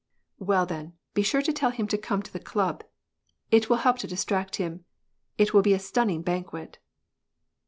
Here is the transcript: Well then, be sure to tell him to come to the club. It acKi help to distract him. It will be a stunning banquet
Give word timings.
Well 0.39 0.65
then, 0.65 0.93
be 1.13 1.21
sure 1.21 1.43
to 1.43 1.53
tell 1.53 1.69
him 1.69 1.87
to 1.89 1.95
come 1.95 2.23
to 2.23 2.33
the 2.33 2.39
club. 2.39 2.83
It 3.51 3.65
acKi 3.65 3.81
help 3.81 3.97
to 3.99 4.07
distract 4.07 4.55
him. 4.55 4.83
It 5.37 5.53
will 5.53 5.61
be 5.61 5.75
a 5.75 5.79
stunning 5.79 6.23
banquet 6.23 6.79